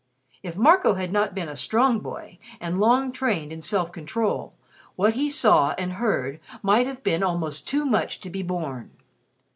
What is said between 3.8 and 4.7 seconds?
control,